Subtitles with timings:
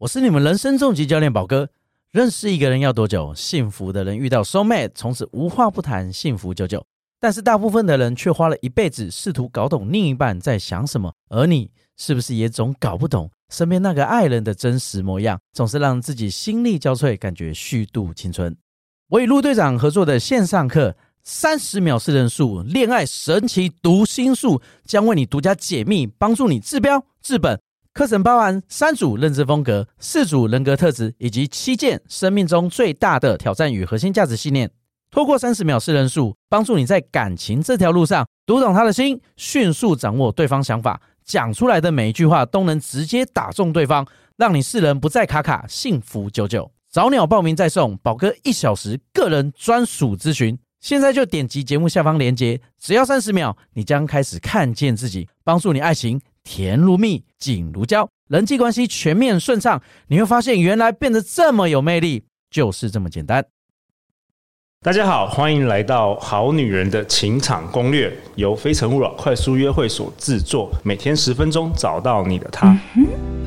[0.00, 1.70] 我是你们人生重击教练宝哥。
[2.10, 3.34] 认识一个人要多久？
[3.34, 6.84] 幸福的人遇到 soul mate，从此无话不谈，幸福久久。
[7.18, 15.40] 但是大部分的人却花了一辈子试图搞懂另一半在想什么，而你是不是也总搞不懂身边那个爱人的真实模样？
[15.54, 18.54] 总是让自己心力交瘁，感觉虚度青春。
[19.08, 20.90] 我与陆队长合作的线上课
[21.22, 27.58] 《三十秒识人术恋爱神奇读心术》，将为你独家解密，帮助你治标治本。
[27.96, 34.70] 课程包含三组认知风格、四组人格特质以及七件生命中最大的挑战与核心价值信念。
[35.10, 46.70] 透过三十秒识人数，帮助你在感情这条路上读懂他的心，迅速掌握对方想法，讲出来的每一句话都能直接打中对方，让你识人不再卡卡，幸福久久。
[46.90, 56.20] 早鸟报名再送宝哥一小时个人专属咨询，现在就点击节目下方链接，只要三十秒，你将开始看见自己，帮助你爱情。
[56.46, 63.44] 甜如蜜，紧如胶，人际关系全面顺畅，你会发现原来变得这么有魅力，就是这么简单。
[64.80, 72.68] 大家好，欢迎来到《好女人的情场攻略》，由非诚勿扰快速约会所制作，每天十分钟，找到你的他。
[72.94, 73.45] 嗯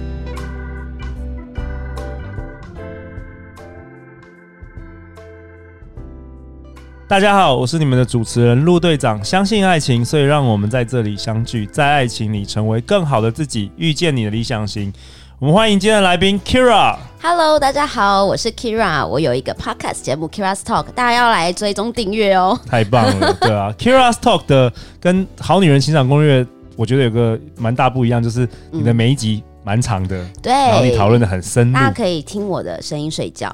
[7.10, 9.22] 大家好，我是你们的主持人陆队长。
[9.26, 14.94] 相信爱情，所以让我们在这里相聚，在爱情里成为更好的自己，遇见你的理想型。
[15.40, 16.96] 我们欢迎今天的来宾 Kyria。
[17.20, 22.56] Hello，大家好，我是 Kyria，我有一个 Podcast 节目 Kyria's Talk，大家要来追踪订阅哦。
[22.68, 24.72] 太棒了，对啊， Kyria's Talk 的
[25.02, 29.44] 跟好女人情场攻略，我觉得有个蛮大不一样，就是你的每一集。
[29.70, 33.48] 嗯蛮长的，对，然后你讨论的很深入，大家可以听我的声音睡觉。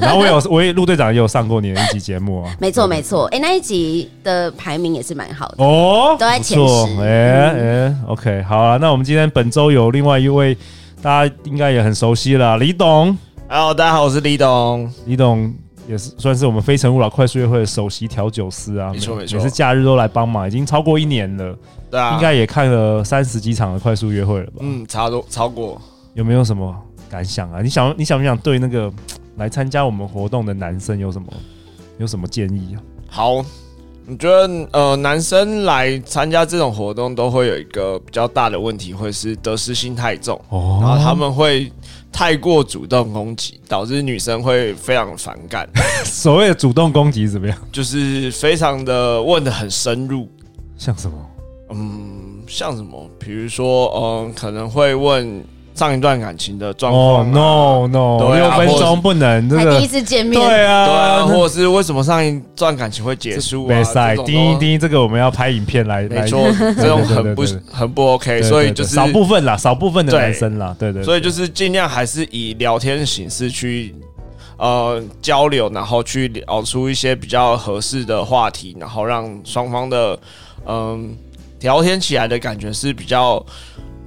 [0.00, 5.64] 然后我有， 我也陆队长也有上过你的一集节目啊，没错没错，哎，那一集的排名也是蛮好的。
[5.64, 7.02] 哦，都在前十。
[7.02, 10.56] 哎哎，OK，好啊，那我们今天本周有另外一位
[11.02, 13.18] 大家应该也很熟悉了，李董。
[13.48, 15.52] Hello，大家好，我是李董，李董。
[15.90, 21.58] 也是算是我们非诚勿扰快速约会的首席调酒师啊，没错没错，每次假日都来帮忙，已经超过一年了，
[21.90, 24.58] 对啊，应该也看了三十几场的快速约会了吧？
[24.60, 25.82] 嗯，差多超过。
[26.14, 26.72] 有没有什么
[27.08, 27.60] 感想啊？
[27.60, 28.88] 你想你想不想对那个
[29.36, 31.26] 来参加我们活动的男生有什么
[31.98, 32.78] 有什么建议啊？
[33.08, 33.44] 好，
[34.06, 41.72] 你觉得呃，男生来参加这种活动都会有一个比较大的问题，会是得失心太重，哦，然后他们会。
[42.12, 45.68] 太过主动攻击，导致女生会非常反感。
[46.04, 47.56] 所谓的主动攻击怎么样？
[47.72, 50.28] 就是非常的问的很深入，
[50.76, 51.16] 像什么？
[51.70, 53.08] 嗯，像什么？
[53.18, 55.42] 比如说，嗯，可能会问。
[55.80, 63.66] 上一段感情的状况哦，no no，六分钟不能这个第一次见面，对啊，对啊，或者是为什么上一段感情会结束？
[63.66, 66.46] 没赛，第一第一，这个我们要拍影片来来说，
[66.76, 67.42] 这种很不
[67.72, 73.94] 很不 OK，所以就是少部分啦，少部分的男生啦，对对，所以就是尽量还是以聊天形式去
[74.58, 80.18] 呃交流，然后去聊出一些比较合适的话题，然后让双方的
[80.66, 81.16] 嗯
[81.60, 83.42] 聊天起来的感觉是比较。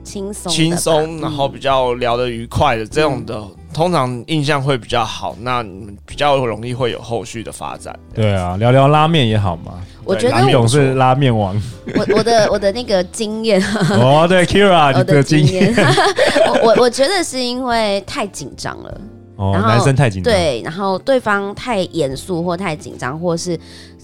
[0.03, 7.97] 轻松轻松，然后比较聊得愉快的这种的，嗯、通常印象会比较好，那你们比较容易会有后续的发展。
[8.13, 9.73] 对啊，聊聊拉面也好嘛。
[10.05, 11.55] 我觉得李董是拉面王。
[11.95, 13.61] 我我的我的那个经验。
[13.91, 15.73] 哦，对，Kyria， 你的经验。
[16.51, 19.01] 我我我觉得是因为太紧张了。
[19.37, 20.33] 哦，男生太紧张。
[20.33, 23.57] 对，然后对方太严肃或太紧张，或是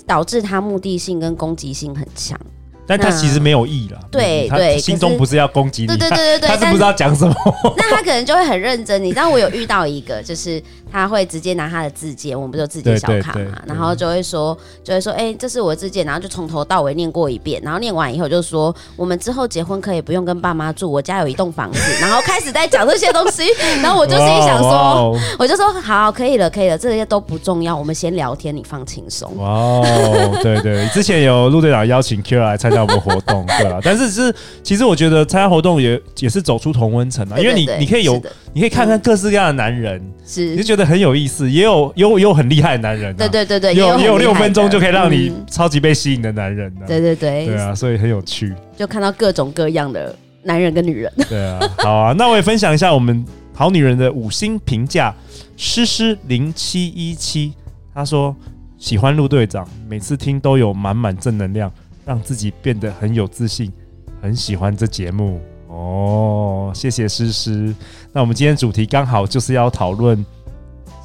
[0.08, 2.40] 导致他目的性跟攻击性很强。
[2.89, 7.35] 但他其实没有意了，对对，心中不是要攻击你，对对对对对， 他是不知道讲什么。
[7.77, 9.01] 那他可能就会很认真。
[9.03, 10.59] 你知道我有遇到一个，就是
[10.91, 23.44] 他会直接拿他的自荐，我们不就自荐小卡嘛，然后就会说，就会说，哎，这是我的自荐，然后就从头到尾念过一遍，然后念完以后就说，我们之后结婚可以不用跟爸妈住，我家有一栋房子，然后开始在讲这些东西，
[23.83, 29.31] 然后我就心里想说，我就说好，可以了，可以了，这些都不重要，我们先聊天，你放轻松。
[29.38, 33.45] 哇哦，对对，之前有陆队长邀请 Kyria 来参加我们活动。
[33.59, 38.22] 对啊，但是是其实我觉得参加活动也也是走出同温层啊，因为你你可以有
[38.53, 40.45] 你可以看看各式各样的男人，是。
[40.50, 55.13] 你就觉得很有意思，也有有有很厉害的男人，对对对对，有也有六分钟就可以让你超级被吸引的男人，对对对，对啊，所以很有趣，就看到各种各样的男人跟女人，对啊，好啊，那我也分享一下我们好女人的五星评价，
[55.57, 57.54] 诗诗零七一七，
[57.94, 58.36] 他说
[58.77, 61.71] 喜欢陆队长，每次听都有满满正能量。
[62.09, 63.71] 让自己变得很有自信，
[64.19, 67.71] 很喜欢这节目哦，谢谢诗诗。
[68.11, 70.25] 那我们今天主题刚好就是要讨论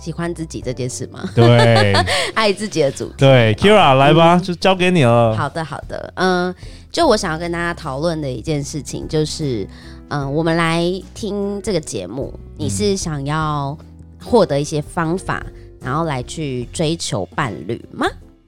[0.00, 1.28] 喜欢自己这件事吗？
[1.34, 1.92] 对，
[2.32, 3.16] 爱自己的主题。
[3.18, 5.36] 对，Kira 来吧，嗯、就交给你了。
[5.36, 6.54] 好的，好的，嗯，
[6.90, 9.68] 就我想要跟大家讨论的一件事情，就是，
[10.08, 13.76] 嗯，我们来听这个节目，你是想要
[14.22, 15.44] 获得一些方法，
[15.82, 18.06] 然后来去追求伴侣吗？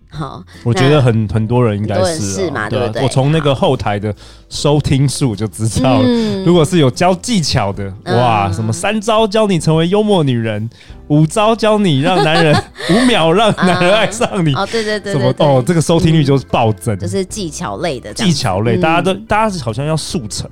[0.09, 3.03] 好，我觉得很很多人应该是，是嘛，对不对？
[3.03, 4.15] 我从那个后台的
[4.49, 6.09] 收听数就知道了。
[6.45, 10.71] 如果是有教技巧的，哇，什么三招教你成为幽默女人，
[11.09, 12.57] 五招教你让男人
[12.91, 14.55] 五秒让男人爱上你。
[14.55, 20.49] 哦，对对对，什么哦，这个收听率就是暴增，就是技巧类的，技巧类，大家都大家好像要速成。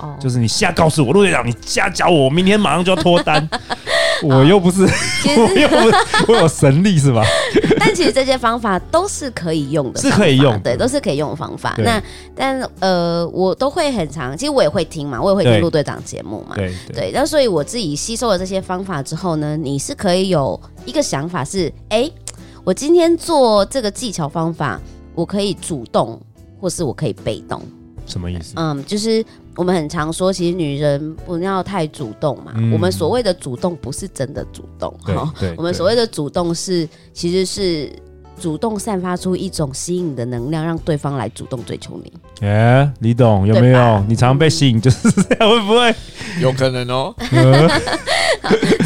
[0.00, 3.48] 哦，就是你现在告诉我，陆队长，你现在教我，我明天马上就要脱单。
[4.28, 4.82] 我又不是，
[5.36, 5.94] 我又不是，
[6.28, 7.22] 我有神力是吧？
[7.78, 11.74] 但其实这些方法都是可以用的，是可以用，对，都是可以用的方法。
[11.78, 12.02] 那
[12.34, 17.10] 但呃，我都会很常，其实我也会听嘛，我也会听陆队长节目嘛，对对。
[17.12, 22.10] 那所以我自己吸收了这些方法之后呢，你是可以有一个想法是，哎，
[22.64, 24.80] 我今天做这个技巧方法，
[25.14, 26.20] 我可以主动，
[26.60, 27.60] 或是我可以被动。
[28.06, 28.54] 什么意思？
[28.56, 29.24] 嗯，就是
[29.56, 32.52] 我们很常说，其实女人不要太主动嘛。
[32.56, 35.32] 嗯、我们所谓的主动，不是真的主动哈。
[35.56, 37.90] 我们所谓的主动是，其实是
[38.38, 42.12] 主动散发出一种吸引的能量，让对方来主动追求你。
[42.40, 44.04] 哎、欸，李董有没有？
[44.08, 45.94] 你常常被吸引就是这样，会不会？
[46.40, 47.14] 有可能哦。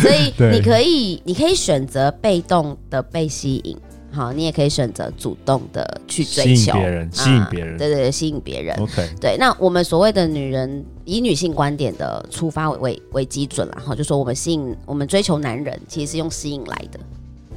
[0.00, 3.76] 所以 你可以，你可以选择被动的被吸引。
[4.10, 8.74] 好，你也可以选择主动的去追求别人，吸引别人，对对对，吸引别人。
[8.80, 9.36] OK，对。
[9.38, 16.98] 那我们所谓的女人，以女性观点的出发为为为基准，然后就说我们吸引，我们追求男人，其实是用吸引来的。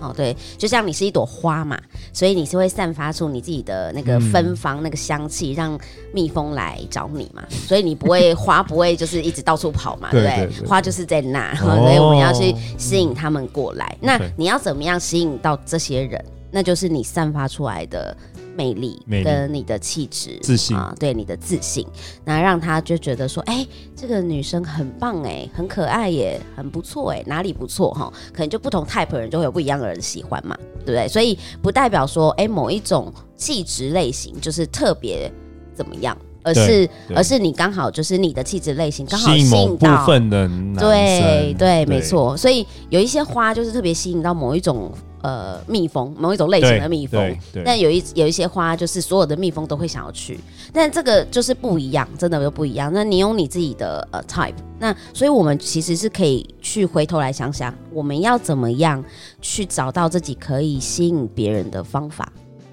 [0.01, 1.79] 哦，对，就像你是一朵花嘛，
[2.11, 5.79] 所以你是会散发出你自己的那个芬芳、嗯、那个香气，让
[6.11, 7.43] 蜜蜂来找你嘛。
[7.67, 10.35] 所以你不会花不会就是一直到处跑嘛， 对不对？
[10.37, 13.95] 对对对，花就是在那，哦、所以我们要去吸引他们过来。
[14.01, 16.19] 嗯、那你要怎么样吸引到这些人？
[16.51, 18.15] 那就是你散发出来的
[18.55, 21.87] 魅力跟你的气质、自信啊，对你的自信，
[22.25, 28.11] 那让他就觉得说，哎、欸，这个女生很棒哎、欸，很可爱耶，很不错哎，哪里不错哈？
[28.33, 30.55] 可能就不同 type 的人就会有不一样的人喜欢嘛，
[30.85, 31.07] 对不对？
[31.07, 35.31] 所以不代表说，哎、欸，某一种气质类型就是特别
[35.73, 42.35] 怎么样，而是而是你刚好就是你的气质类型刚好吸引到部分的男生，对对，没错。
[42.35, 44.91] 所以有一些花就是特别吸引到某一种。
[45.21, 50.39] 呃，蜜蜂，某一种类型的蜜蜂，但有一有一些花，就是所有的蜜蜂都会想要去，
[50.73, 52.91] 但这个就是不一样，真的就不一样。
[52.91, 59.03] 那你有你自己的呃 type，那所以我们其实是可以去回头来想想，我们要怎么样
[59.41, 62.31] 去找到自己可以吸引别人的方法。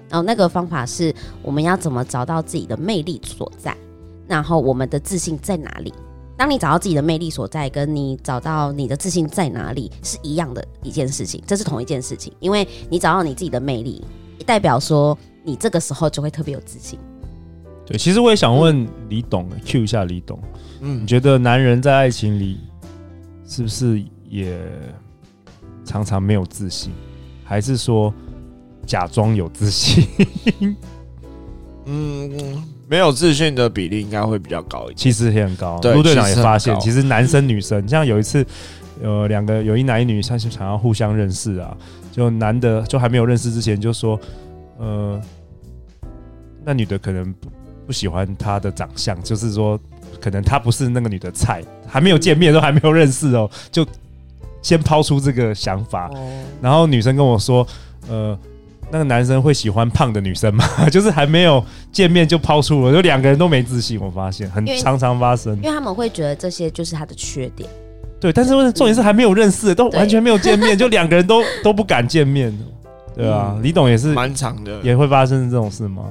[0.09, 1.13] 然后那个方法是，
[1.43, 3.77] 我们要怎么找到自己的魅力所在，
[4.27, 5.93] 然后我们的自信在哪里？
[6.39, 12.31] 当你找到自己的魅力所在，跟你找到你的自信在哪里是一样的一件事情，这是同一件事情。
[12.39, 14.01] 因为你找到你自己的魅力，
[14.45, 16.97] 代表说你这个时候就会特别有自信。
[17.85, 20.39] 对，其实我也想问李董，Q 一下李董，
[20.79, 22.61] 嗯，你觉得男人在爱情里
[23.45, 24.57] 是不是也
[25.83, 26.93] 常常没有自信，
[27.43, 28.13] 还是说
[28.87, 30.07] 假装有自信？
[31.85, 32.63] 嗯。
[32.89, 35.79] 没有自信的比例应该会比较高一点，其实也很高。
[35.93, 38.43] 陆队长也发现，其实男生女生，像有一次，
[39.03, 41.77] 呃，两个有一男一女，他是想要互相认识啊，
[42.11, 44.19] 就男的就还没有认识之前就说，
[44.79, 45.21] 呃，
[46.65, 47.47] 那女的可能不
[47.85, 49.79] 不喜欢他的长相，就是说
[50.19, 53.85] 可能他不是那个女的菜，还没有见面都还没有认识哦，就
[54.63, 56.09] 先抛出这个想法，
[56.59, 57.67] 然后女生跟我说，
[58.07, 58.35] 呃。
[58.91, 60.65] 那个男生会喜欢胖的女生吗？
[60.89, 63.99] 就是还没有见面就抛出了，就两个人都没自信。
[64.01, 67.69] 我发现很常常发生，因为他们会觉得这些就是他的缺点。
[68.19, 72.57] 对，但是重点是还没有认识，都完全没有见面， 就两个人都都不敢见面。
[73.15, 76.03] 对啊，李董也是蛮长的，也会发生这种事吗？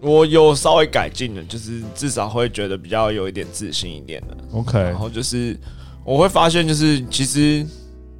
[0.00, 4.36] 我有稍微改进的，就是至少会觉得比较有一点自信一点的。
[4.52, 5.58] OK，然后就是
[6.04, 7.66] 我会发现，就是其实。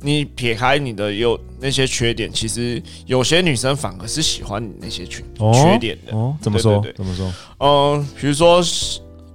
[0.01, 6.17] 你撇开你的有那些缺点，其实有些女生反而是喜欢你那些缺缺点的。
[6.17, 6.85] 哦，怎么说？
[6.95, 7.33] 怎么说？
[7.59, 8.63] 嗯，比如说，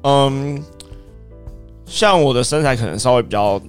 [0.03, 0.63] 嗯，
[1.86, 3.62] 像我的身材可能稍微比较。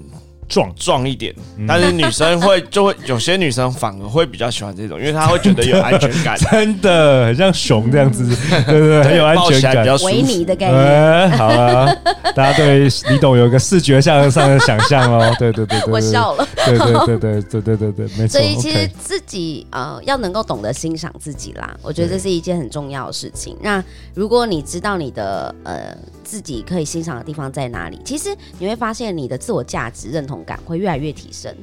[0.49, 1.35] 壮壮一点，
[1.67, 8.25] 但是女生会就会有些女生反而会比较喜欢这种，因为她会觉得有安全感， 真的很像熊这样子，
[8.65, 11.31] 对 对对，很有安全感，比较维尼的概念。
[11.39, 11.87] 好啊，
[12.35, 18.39] 大家对李董有一个视觉上上的想象哦， 对对对对，我笑了，对对对对对对对对，没错。
[18.39, 23.57] 所以其实自己呃要能够懂得欣赏自己啦，我觉得这是一件很重要的事情。
[23.61, 23.83] 那
[24.15, 25.97] 如果你知道你的呃。
[26.27, 28.01] 自己可以欣赏的地方在哪里？
[28.03, 31.55] 其实你会发现你的自我价值认同感会越来越提升。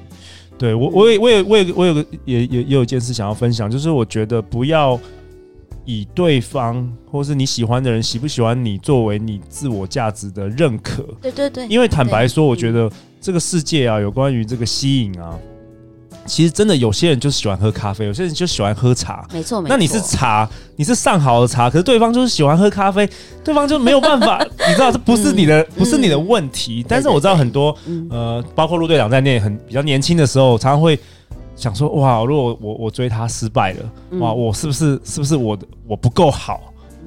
[0.57, 4.99] 对我，我也，我也，我也，我有个也也也有一件事想要分享，就是我觉得不要
[5.85, 11.03] 以对方或是你喜欢的人喜不喜欢你作为你自我价值的认可。
[11.19, 11.67] 对对对。
[11.67, 15.37] 因为坦白说，我觉得这个世界啊，有关于这个吸引啊。
[16.31, 19.27] 其实真的有些人就喜欢喝咖啡，有些人就喜欢喝茶。
[19.33, 19.69] 没错，没错。
[19.69, 23.05] 那你是茶，你是上好的茶，可是对方就是喜欢喝咖啡，
[23.43, 24.41] 对方就没有办法。
[24.65, 26.83] 你知道这不是你的，嗯、不是你的问题。
[26.83, 27.77] 嗯、但是我知道很多，
[28.09, 30.97] 呃，包括陆队长在内，很比较年轻的时候，常常会
[31.57, 36.61] 想说：哇，如果我我追他失败了，哇，我是不是是不是我的我不够好？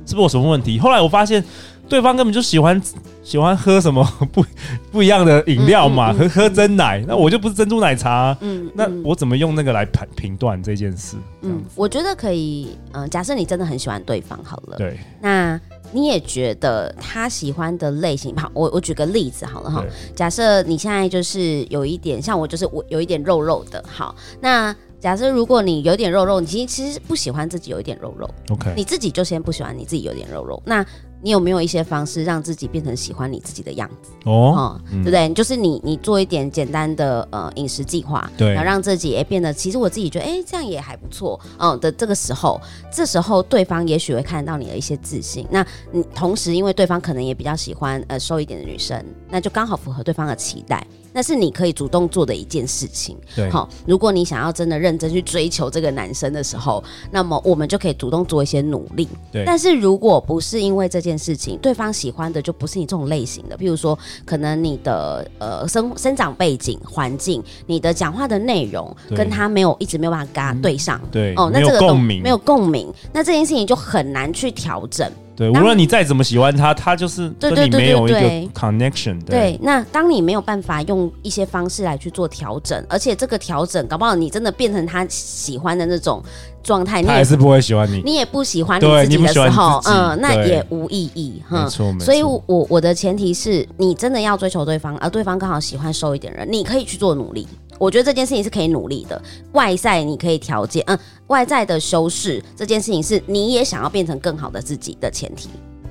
[0.05, 0.79] 是不是我什么问题？
[0.79, 1.43] 后来我发现。
[1.89, 2.81] 对方根本就喜欢
[3.23, 4.45] 喜欢喝什么 不
[4.91, 11.17] 不一样的饮料嘛，喝、嗯嗯、喝珍奶，嗯、那我就不是珍珠奶茶、啊，嗯，那我怎么用那个来评评断这件事？
[11.43, 15.61] 嗯，我觉得可以，嗯、呃，假设你真的很喜欢对方，好了，对，那
[15.93, 24.75] 你也觉得他喜欢的类型，好，我我举个例子好了哈，假设你现在就是有一点像我，就是我有一点肉肉的，好，那。
[25.01, 30.83] 假设如果你有点肉肉，你其实其实不喜欢自己有一点肉肉，OK，你自己就先不喜欢你自己有点肉肉，那
[31.25, 34.11] 你有没有一些方式让自己变成喜欢你自己的样子？
[34.27, 35.27] 哦，嗯、对不对？
[35.33, 42.61] 就是你你做一点简单的呃饮食计划，对，然后让自己也变得，其实我自己觉得哎这样也还不错，嗯的这个时候，
[42.93, 45.47] 这时候对方也许会看到你的一些自信。
[45.51, 50.87] 那你同时因为对方可能也比较喜欢呃瘦一点的女生，那就刚好符合对方的期待。
[51.15, 53.17] 那是你可以主动做的一件事情。
[53.37, 59.09] 对，好，如果你想要真的认真去追求这个男生的时候，那么我们就可以主动做一些努力。
[59.31, 71.01] 对，但是如果不是因为这件事情，对方喜欢的就不是你这种类型的，譬如说，可能你的呃生生长背景、环境、你的讲话的内容跟他没有一直没有办法跟他对上。
[71.05, 75.09] 嗯、对，哦，那这个共鸣没有共鸣，那这件事情就很难去调整。
[75.37, 78.21] 对，无论你再怎么喜欢他，他就是跟你没有一个
[78.53, 79.23] connection。
[79.25, 86.23] 对，那当你没有办法用一些方式来去做调整，而且这个调整搞不好你真的变成他喜欢的那种
[86.63, 91.43] 状态，你还是不会喜欢你，你也不喜欢你自己的时候，嗯，那也无意义。
[91.49, 92.05] 没错，没错。
[92.05, 97.47] 所以我我的前提是你真的要追求对方，而对方刚好喜欢瘦一点人，你可以去做努力。
[97.79, 99.21] 我觉得这件事情是可以努力的，
[99.53, 105.49] 外在你可以调节，嗯，外在的修饰这件事情是你也想要变成更好的自己的前提，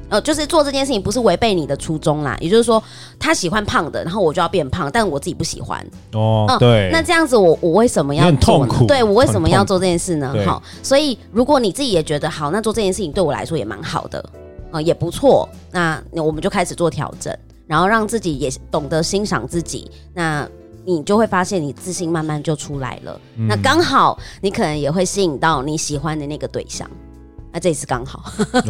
[0.09, 2.81] 呃，就是做这件事情不是违背你的初衷啦，也就是说
[3.19, 8.85] 他喜欢胖的，然后我就要变胖，但我自己不喜欢哦，嗯、对，那这样子我我为什么要痛苦？
[8.85, 10.33] 对，我为什么要做这件事呢？
[10.45, 14.19] 好，所以如果你自己也觉得好，那做这件事情对我来说也蛮好的，
[14.71, 17.35] 啊、呃，也不错，那我们就开始做调整，
[17.67, 20.47] 然后让自己也懂得欣赏自己，那。
[20.85, 23.19] 你就会发现，你自信慢慢就出来了。
[23.37, 26.89] 嗯、那刚好，你可能也会吸引到你喜欢的那个对象。
[27.51, 28.19] 那这一次刚好。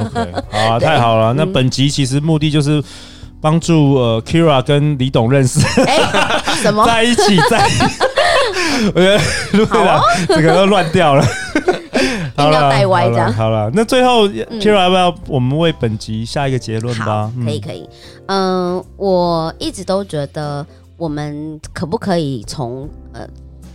[0.52, 1.34] 好啊，太好了。
[1.34, 2.84] 那本集其实目的就是
[3.42, 5.60] 帮助呃 Kyria 跟李董认识。
[5.82, 6.84] 哎、欸，什么？
[6.88, 7.68] 在一起，在。
[8.94, 9.20] 我觉得
[9.66, 11.26] 对了，这个都乱掉了。
[12.36, 13.32] 好了，带歪这样。
[13.34, 17.32] 好了，那最后 Kyria 要不要我们为本集下一个结论吧？
[17.44, 17.88] 可以，可以。
[18.28, 20.66] 嗯、呃，我一直都觉得。
[20.98, 23.28] 我们可不可以从呃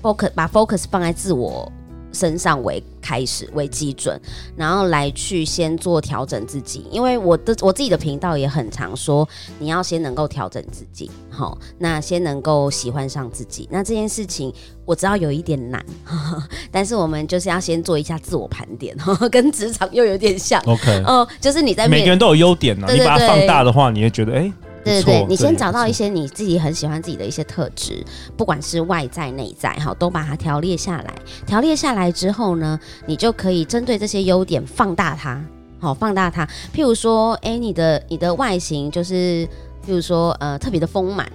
[0.02, 1.70] focus 把 focus 放在自我
[2.10, 4.18] 身上为开始为基准，
[4.56, 6.86] 然后来去先做调整自己。
[6.90, 13.68] 因为我的我自己的频道也很常说，你要先能够调整自己，好，那先能够喜欢上自己。
[13.70, 14.52] 那这件事情
[14.86, 18.96] 我知道有一点难，呵呵，但是我们就是要先做一下自我盘点，
[19.30, 20.62] 跟职场又有点像。
[20.62, 24.38] OK， 哦、呃，就是你在每个人都有优点呢、啊，对对对，你把它放大的话，你会觉得哎。
[24.40, 24.52] 欸
[24.88, 28.04] 对对对，你先找到一些你自己很喜欢自己的一些特质，
[28.36, 31.14] 不管是外在内在哈，都把它条列下来。
[31.46, 35.42] 条列下来之后呢，你就可以针对这些优点放大它，
[35.78, 36.46] 好，放大它。
[36.74, 39.48] 譬如说，哎，你的你的外形就是，
[39.86, 41.30] 譬如说，呃，特别的丰满，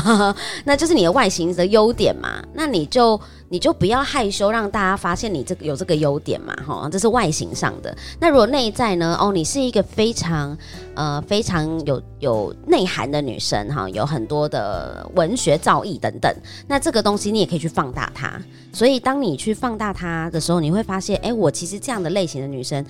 [0.64, 2.42] 那就是你的外形的优点嘛。
[2.52, 3.20] 那你就。
[3.50, 7.96] 你就不要害羞，让大家发现你这个有这个优点嘛，哈，这是外形上的。
[8.20, 9.16] 那如果内在呢？
[9.18, 10.54] 哦，你是一个非常
[10.94, 16.30] 呃非常有有内涵的女生哈，有很多的文学造诣等等。
[16.66, 18.38] 那这个东西你也可以去放大它。
[18.70, 22.84] 所以当你去放大它的时候，你会发现，哎，我其实这样的类型的女生。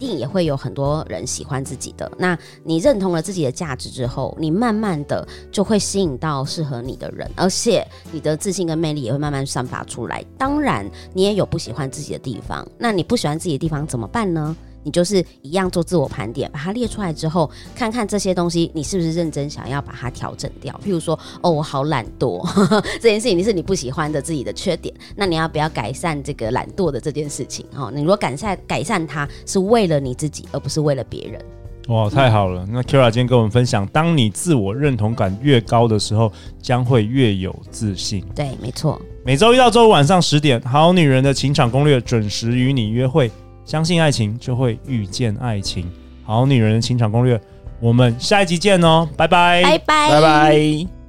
[0.00, 2.10] 一定也会有很多人喜欢自己的。
[2.18, 10.24] 那你认同了自己的价值之后，你慢慢的就会吸引到适合你的人，而且你的自信跟魅力也会慢慢散发出来。
[10.38, 12.66] 当然，你也有不喜欢自己的地方。
[12.78, 14.56] 那你不喜欢自己的地方怎么办呢？
[14.82, 20.72] 你就是一样做自我盘点，把它列出来之后，看看这些东西你是不是认真想要把它调整掉。
[20.84, 27.64] 譬如说，哦，我好懒惰，呵呵，这件事情你是你不喜欢的自己的缺点，那你要不要改善这个懒惰的这件事情？
[27.74, 31.40] 哈，你如果改善改善它是为了你自己，而不是为了别人。
[31.88, 32.64] 哇，太好了！
[32.70, 36.30] 那 Kira 今天跟我们分享，当你自我认同感越高的时候，
[36.62, 38.24] 将会越有自信。
[38.32, 39.00] 对，没错。
[39.24, 43.28] 每周一到周五晚上十点，《好女人的情场攻略》准时与你约会。
[43.64, 45.90] 相信爱情，就会遇见爱情。
[46.24, 47.40] 好女人的情场攻略，
[47.80, 50.99] 我们下一集见哦，拜拜，拜拜，拜拜。